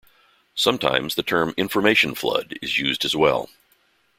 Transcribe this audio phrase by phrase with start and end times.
[0.55, 3.51] Sometimes the term "information flood" is used as well.